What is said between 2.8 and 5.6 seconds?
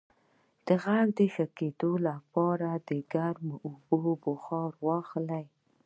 د ګرمو اوبو بخار واخلئ